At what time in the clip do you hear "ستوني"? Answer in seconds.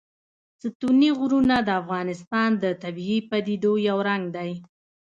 0.61-1.09